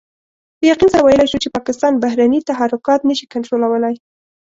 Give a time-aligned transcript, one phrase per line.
[0.57, 3.95] په يقين سره ويلای شو چې پاکستان بهرني تحرکات نشي کنټرولولای.